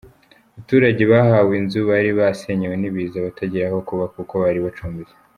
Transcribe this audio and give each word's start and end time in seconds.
Abaturage 0.51 1.03
bahawe 1.11 1.51
inzu, 1.61 1.79
bari 1.89 2.09
barasenyewe 2.19 2.75
n’ibiza 2.77 3.25
batagira 3.25 3.65
aho 3.69 3.79
kuba 3.87 4.05
kuko 4.15 4.33
bari 4.43 4.59
bacumbitse. 4.67 5.13